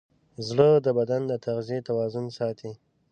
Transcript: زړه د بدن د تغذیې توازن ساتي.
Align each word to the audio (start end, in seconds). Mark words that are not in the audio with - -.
زړه 0.47 0.69
د 0.85 0.87
بدن 0.97 1.21
د 1.27 1.33
تغذیې 1.45 1.79
توازن 1.87 2.25
ساتي. 2.37 2.71